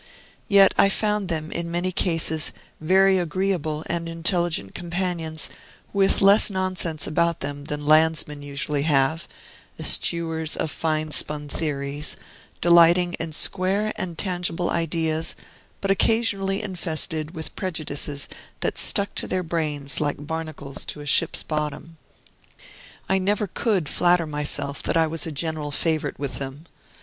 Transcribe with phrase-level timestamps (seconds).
[0.47, 5.47] Yet I found them, in many cases, very agreeable and intelligent companions,
[5.93, 9.27] with less nonsense about them than landsmen usually have,
[9.79, 12.17] eschewers of fine spun theories,
[12.61, 15.35] delighting in square and tangible ideas,
[15.81, 18.27] but occasionally infested with prejudices
[18.61, 21.97] that stuck to their brains like barnacles to a ship's bottom.
[23.07, 26.65] I never could flatter myself that I was a general favorite with them.